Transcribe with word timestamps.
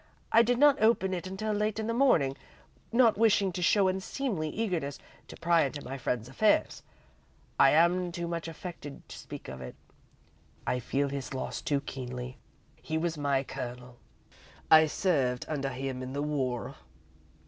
I 0.31 0.41
did 0.41 0.57
not 0.57 0.81
open 0.81 1.13
it 1.13 1.27
until 1.27 1.53
late 1.53 1.77
in 1.77 1.85
the 1.85 1.93
morning, 1.93 2.35
not 2.91 3.19
wishing 3.19 3.51
to 3.51 3.61
show 3.61 3.87
unseemly 3.87 4.49
eagerness 4.49 4.97
to 5.27 5.35
pry 5.35 5.61
into 5.63 5.85
my 5.85 5.99
friend's 5.99 6.27
affairs. 6.27 6.81
I 7.59 7.69
am 7.69 8.11
too 8.11 8.27
much 8.27 8.47
affected 8.47 9.07
to 9.09 9.15
speak 9.19 9.47
of 9.47 9.61
it 9.61 9.75
I 10.65 10.79
feel 10.79 11.09
his 11.09 11.35
loss 11.35 11.61
too 11.61 11.81
keenly. 11.81 12.39
He 12.81 12.97
was 12.97 13.15
my 13.15 13.43
Colonel 13.43 13.99
I 14.71 14.87
served 14.87 15.45
under 15.47 15.69
him 15.69 16.01
in 16.01 16.13
the 16.13 16.23
war." 16.23 16.73